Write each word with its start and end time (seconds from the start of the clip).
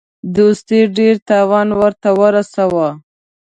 دوستي 0.35 0.79
ډېر 0.97 1.15
تاوان 1.29 1.67
ورته 1.79 2.09
ورساوه. 2.19 2.89